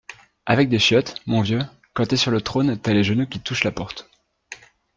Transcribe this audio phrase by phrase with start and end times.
[0.47, 1.61] Avec des chiottes, mon vieux,
[1.93, 4.09] quand t’es sur le trône t’as les genoux qui touchent la porte